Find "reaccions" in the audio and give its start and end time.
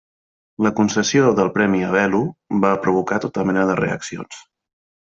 3.85-4.45